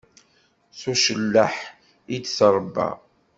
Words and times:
S 0.79 0.81
ucelleḥ 0.91 1.55
i 2.15 2.17
d-terba. 2.23 2.89